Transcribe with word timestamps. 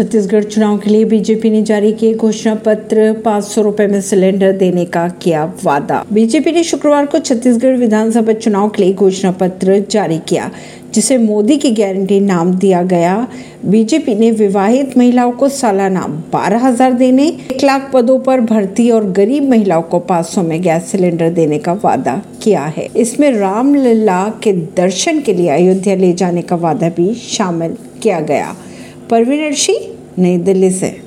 छत्तीसगढ़ 0.00 0.44
चुनाव 0.44 0.76
के 0.78 0.90
लिए 0.90 1.04
बीजेपी 1.04 1.48
ने 1.50 1.60
जारी 1.62 1.90
किए 1.92 2.14
घोषणा 2.14 2.54
पत्र, 2.56 3.12
पाँच 3.24 3.44
सौ 3.44 3.62
रूपए 3.62 3.86
में 3.86 4.00
सिलेंडर 4.00 4.52
देने 4.52 4.84
का 4.84 5.06
किया 5.22 5.44
वादा। 5.64 6.02
बीजेपी 6.12 6.52
ने 6.52 6.62
शुक्रवार 6.64 7.06
को 7.06 7.18
छत्तीसगढ़ 7.18 7.76
विधानसभा 7.76 8.32
चुनाव 8.34 8.68
के 8.68 8.82
लिए 8.82 8.94
घोषणा 8.94 9.30
पत्र 9.32 9.78
जारी 9.90 10.18
किया, 10.28 10.50
जिसे 10.94 11.18
मोदी 11.18 11.56
की 11.56 11.70
गारंटी 11.72 12.20
नाम 12.20 12.54
दिया 12.54 12.82
गया। 12.82 13.26
बीजेपी 13.64 14.14
ने 14.14 14.30
विवाहित 14.30 14.96
महिलाओं 14.98 15.32
को 15.32 15.48
सालाना 15.48 16.06
बारह 16.32 16.66
हज़ार 16.66 16.92
देने, 16.94 17.26
एक 17.26 17.64
लाख 17.64 17.90
पदों 17.92 18.18
पर 18.20 18.40
भर्ती 18.42 18.90
और 18.90 19.10
गरीब 19.12 19.48
महिलाओं 19.50 19.82
को 19.82 19.98
पाँच 19.98 20.26
सौ 20.26 20.42
में 20.42 20.60
गैस 20.62 20.90
सिलेंडर 20.92 21.30
देने 21.32 21.58
का 21.58 21.72
वादा 21.84 22.20
किया 22.42 22.64
है। 22.68 22.88
इसमें 22.96 23.30
रामलला 23.32 24.24
के 24.42 24.52
दर्शन 24.76 25.20
के 25.20 25.34
लिए 25.34 25.50
अयोध्या 25.50 25.94
ले 25.96 26.12
जाने 26.14 26.42
का 26.42 26.56
वादा 26.56 26.88
भी 26.88 27.12
शामिल 27.28 27.76
किया 28.02 28.20
गया। 28.22 28.54
परवीन 29.10 29.46
अर्शी 29.46 29.78
नई 30.18 30.36
दिल्ली 30.38 30.70
से। 30.70 30.90